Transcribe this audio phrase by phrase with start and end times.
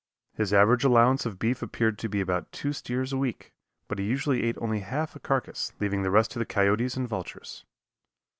[0.33, 3.53] His average allowance of beef appeared to be about two steers a week,
[3.87, 7.07] but he usually ate only half a carcass, leaving the rest to the coyotes and
[7.07, 7.65] vultures.